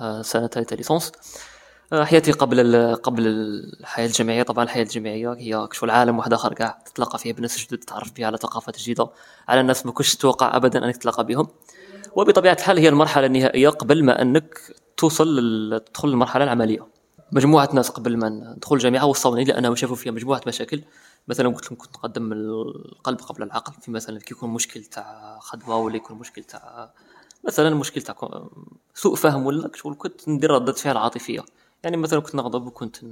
آه، 0.00 0.22
سنة 0.22 0.46
ثالثه 0.46 0.76
licence 0.76 1.12
آه، 1.92 2.04
حياتي 2.04 2.32
قبل 2.32 2.96
قبل 2.96 3.26
الحياة 3.80 4.06
الجامعية. 4.06 4.42
طبعا 4.42 4.64
الحياة 4.64 4.82
الجامعية 4.82 5.32
هي 5.32 5.66
كشف 5.70 5.84
العالم 5.84 6.18
واحد 6.18 6.32
اخر 6.32 6.52
كاع 6.54 6.78
تتلاقى 6.86 7.18
فيها 7.18 7.32
بناس 7.32 7.66
جدد 7.66 7.78
تعرف 7.78 8.12
بها 8.12 8.26
على 8.26 8.36
ثقافات 8.36 8.78
جديدة. 8.80 9.08
على 9.48 9.62
ناس 9.62 9.86
ما 9.86 9.92
كنتش 9.92 10.16
تتوقع 10.16 10.56
ابدا 10.56 10.84
أنك 10.84 10.96
تتلاقى 10.96 11.26
بهم. 11.26 11.48
وبطبيعة 12.16 12.54
الحال 12.54 12.78
هي 12.78 12.88
المرحلة 12.88 13.26
النهائية 13.26 13.68
قبل 13.68 14.04
ما 14.04 14.22
أنك 14.22 14.60
توصل 14.96 15.82
تدخل 15.86 16.08
المرحلة 16.08 16.44
العملية. 16.44 16.93
مجموعة 17.32 17.68
ناس 17.72 17.90
قبل 17.90 18.16
ما 18.16 18.28
ندخل 18.28 18.76
الجامعة 18.76 19.06
وصلوني 19.06 19.44
لأنهم 19.44 19.74
شافوا 19.74 19.96
فيها 19.96 20.12
مجموعة 20.12 20.40
مشاكل. 20.46 20.82
مثلا 21.28 21.48
قلت 21.48 21.64
لهم 21.66 21.76
كنت 21.78 21.96
نقدم 21.96 22.32
القلب 22.32 23.20
قبل 23.20 23.42
العقل 23.42 23.72
في 23.72 23.90
مثلا 23.90 24.18
كي 24.18 24.34
يكون 24.34 24.50
مشكل 24.50 24.84
تاع 24.84 25.38
خدمة 25.40 25.76
ولا 25.76 25.96
يكون 25.96 26.18
مشكل 26.18 26.44
تاع 26.44 26.90
مثلا 27.44 27.74
مشكل 27.74 28.02
تاع 28.02 28.46
سوء 28.94 29.14
فهم 29.14 29.46
ولا 29.46 29.70
شغل 29.74 29.94
كنت 29.98 30.28
ندير 30.28 30.50
ردة 30.50 30.72
فعل 30.72 30.96
عاطفية. 30.96 31.44
يعني 31.82 31.96
مثلا 31.96 32.20
كنت 32.20 32.34
نغضب 32.34 32.66
وكنت 32.66 33.04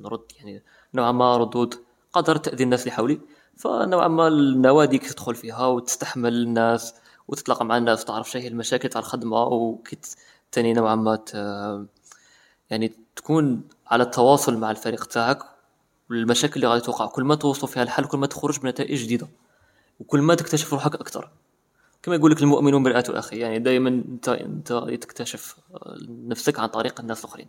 نرد 0.00 0.24
يعني 0.38 0.62
نوعا 0.94 1.12
ما 1.12 1.36
ردود 1.36 1.74
قدر 2.12 2.36
تأذي 2.36 2.64
الناس 2.64 2.82
اللي 2.82 2.92
حولي. 2.92 3.20
فنوعا 3.56 4.08
ما 4.08 4.28
النوادي 4.28 4.98
تدخل 4.98 5.34
فيها 5.34 5.66
وتستحمل 5.66 6.32
الناس 6.32 6.94
وتتلاقى 7.28 7.64
مع 7.64 7.76
الناس 7.76 8.02
وتعرف 8.02 8.30
شنو 8.30 8.42
هي 8.42 8.48
المشاكل 8.48 8.88
تاع 8.88 9.00
الخدمة 9.00 9.42
وكت 9.42 10.16
تاني 10.52 10.72
نوعا 10.72 10.94
ما 10.94 11.18
يعني 12.70 12.92
تكون 13.16 13.62
على 13.86 14.02
التواصل 14.02 14.58
مع 14.58 14.70
الفريق 14.70 15.04
تاعك 15.04 15.38
والمشاكل 16.10 16.54
اللي 16.56 16.66
غادي 16.66 16.80
توقع. 16.84 17.06
كل 17.06 17.24
ما 17.24 17.34
توصلوا 17.34 17.72
فيها 17.72 17.82
الحل 17.82 18.04
كل 18.04 18.18
ما 18.18 18.26
تخرج 18.26 18.60
بنتائج 18.60 19.02
جديدة. 19.04 19.28
وكل 20.00 20.20
ما 20.20 20.34
تكتشف 20.34 20.72
روحك 20.72 20.94
أكثر 20.94 21.30
كما 22.02 22.14
يقول 22.14 22.30
لك 22.30 22.42
المؤمن 22.42 22.74
مرآة 22.74 23.04
أخي 23.08 23.36
يعني 23.36 23.58
دائما 23.58 23.88
انت 23.88 24.28
أنت 24.28 24.72
تكتشف 24.72 25.56
نفسك 26.08 26.58
عن 26.58 26.68
طريق 26.68 27.00
الناس 27.00 27.24
الآخرين. 27.24 27.48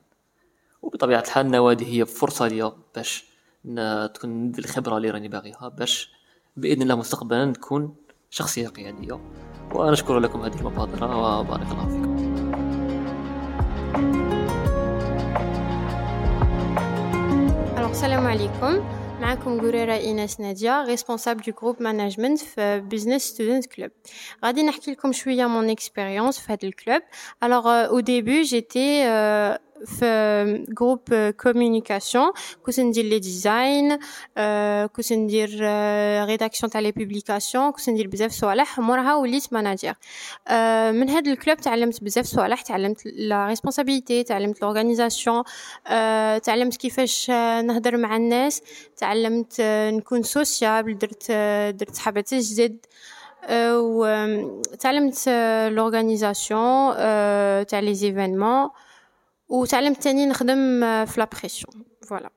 وبطبيعة 0.81 1.21
الحال 1.21 1.45
النوادي 1.45 1.85
هي 1.85 2.05
فرصة 2.05 2.47
ليا 2.47 2.71
باش 2.95 3.25
تكون 4.13 4.51
الخبرة 4.59 4.97
اللي 4.97 5.09
راني 5.09 5.27
باغيها 5.27 5.67
باش 5.67 6.11
بإذن 6.57 6.81
الله 6.81 6.95
مستقبلا 6.95 7.45
نكون 7.45 7.95
شخصية 8.29 8.67
قيادية. 8.67 9.21
ونشكر 9.75 10.19
لكم 10.19 10.41
هذه 10.41 10.59
المبادرة 10.59 11.39
وبارك 11.39 11.71
الله 11.71 11.87
فيكم. 11.87 12.11
السلام 17.91 18.27
عليكم 18.27 18.83
معكم 19.21 19.61
قريرة 19.61 19.93
إيناس 19.93 20.39
نادية 20.39 20.85
responsable 20.85 21.41
de 21.41 21.51
groupe 21.61 21.81
management 21.81 22.39
في 22.39 22.79
Business 22.79 23.21
Student 23.21 23.65
Club 23.65 23.91
غادي 24.45 24.63
نحكي 24.63 24.91
لكم 24.91 25.11
شوية 25.11 25.45
mon 25.45 25.69
expérience 25.69 26.39
في 26.39 26.51
هذا 26.53 26.59
الكلوب 26.63 27.01
alors 27.43 27.85
au 27.85 27.99
début 27.99 28.41
جيتي 28.41 29.03
في 29.85 30.65
groupe 30.69 31.31
communication 31.43 32.31
كنت 32.65 32.79
ندير 32.79 33.05
les 33.05 33.19
designs 33.19 33.99
كنت 34.87 35.13
ندير 35.13 35.49
rédaction 36.25 36.71
تاع 36.71 36.81
les 36.81 36.91
publications 36.91 37.71
كنت 37.71 37.89
ندير 37.89 38.07
بزاف 38.07 38.31
صوالح 38.31 38.79
موراها 38.79 39.15
وليت 39.15 39.53
manager 39.53 39.93
من 40.91 41.09
هذا 41.09 41.31
ال 41.31 41.37
club 41.37 41.57
تعلمت 41.57 42.03
بزاف 42.03 42.25
صوالح 42.25 42.61
تعلمت 42.61 43.05
la 43.05 43.47
responsabilité 43.47 44.23
تعلمت 44.23 44.61
l'organisation 44.61 45.43
تعلمت 46.43 46.75
كيفاش 46.75 47.29
نهضر 47.65 47.97
مع 47.97 48.15
الناس 48.15 48.61
تعلمت 48.97 49.61
نكون 49.93 50.23
sociable 50.23 50.97
درت 50.97 51.31
درت 51.79 51.95
صحابات 51.95 52.33
جدد 52.33 52.85
وتعلمت 53.71 55.29
l'organisation 55.71 56.95
تاع 57.65 57.79
les 57.79 57.93
événements 57.93 58.69
وتعلمت 59.51 60.03
تاني 60.03 60.25
نخدم 60.25 60.55
في 61.05 61.13
la 61.17 61.31
pression 61.31 61.83
voilà 62.07 62.29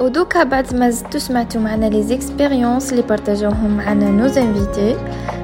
ودوكا 0.00 0.42
بعد 0.42 0.74
ما 0.74 0.90
زدتو 0.90 1.18
سمعتو 1.18 1.58
معنا 1.60 1.86
les 1.86 2.02
expériences 2.02 2.92
اللي 2.92 3.02
partageوهم 3.02 3.76
معنا 3.76 4.10
nos 4.10 4.24
invités 4.24 4.96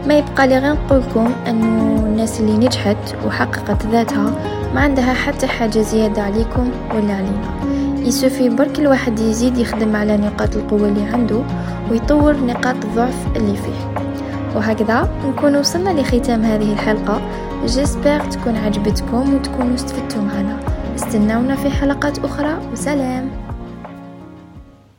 ما 0.07 0.19
يبقى 0.19 0.49
لي 0.49 0.59
غير 0.59 0.73
نقولكم 0.73 1.33
انه 1.47 2.07
الناس 2.07 2.41
اللي 2.41 2.67
نجحت 2.67 3.15
وحققت 3.27 3.87
ذاتها 3.87 4.31
ما 4.75 4.81
عندها 4.81 5.13
حتى 5.15 5.47
حاجة 5.47 5.81
زياده 5.81 6.23
عليكم 6.23 6.71
ولا 6.95 7.15
علينا 7.15 7.63
يسوفي 8.07 8.49
برك 8.49 8.79
الواحد 8.79 9.21
يزيد 9.21 9.59
يخدم 9.59 9.97
على 9.97 10.17
نقاط 10.17 10.57
القوه 10.57 10.89
اللي 10.89 11.03
عنده 11.03 11.45
ويطور 11.91 12.37
نقاط 12.37 12.85
الضعف 12.85 13.37
اللي 13.37 13.57
فيه 13.57 13.92
وهكذا 14.57 15.09
نكون 15.27 15.57
وصلنا 15.57 16.01
لختام 16.01 16.43
هذه 16.43 16.73
الحلقة. 16.73 17.21
جيسبر 17.67 18.21
تكون 18.21 18.57
عجبتكم 18.57 19.35
وتكونوا 19.35 19.75
استفدتوا 19.75 20.23
معنا. 20.23 20.57
استناونا 20.95 21.57
في 21.57 21.71
حلقات 21.71 22.19
أخرى. 22.19 22.59
وسلام. 22.73 23.52